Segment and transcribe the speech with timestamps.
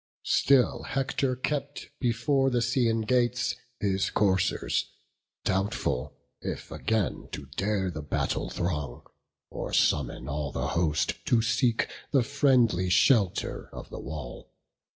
[0.25, 4.89] Still Hector kept before the Scaean gates His coursers;
[5.45, 9.03] doubtful, if again to dare The battle throng,
[9.51, 14.49] or summon all the host To seek the friendly shelter of the wall.